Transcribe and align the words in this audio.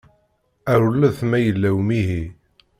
Rewlet 0.81 1.19
ma 1.29 1.37
yella 1.39 1.69
umihi. 1.79 2.21